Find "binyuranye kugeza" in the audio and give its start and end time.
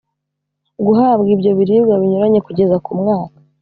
2.01-2.75